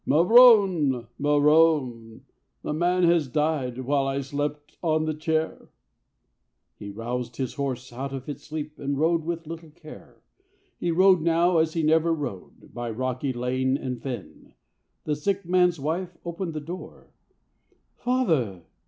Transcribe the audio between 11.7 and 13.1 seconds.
he never rode, By